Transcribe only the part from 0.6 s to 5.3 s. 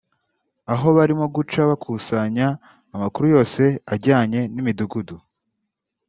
Aho barimo guca bakusanya amakuru yose ajyanye n’imidugudu